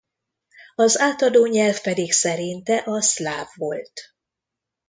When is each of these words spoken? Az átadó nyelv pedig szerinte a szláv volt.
Az 0.75 0.97
átadó 0.99 1.45
nyelv 1.45 1.81
pedig 1.81 2.11
szerinte 2.11 2.77
a 2.85 3.01
szláv 3.01 3.47
volt. 3.55 4.13